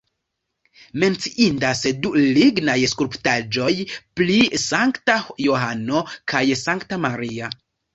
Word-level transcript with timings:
Menciindas 1.03 1.83
du 2.07 2.13
lignaj 2.39 2.79
skulptaĵoj 2.95 3.71
pri 4.17 4.41
Sankta 4.67 5.23
Johano 5.49 6.07
kaj 6.35 6.47
Sankta 6.69 7.05
Maria. 7.09 7.59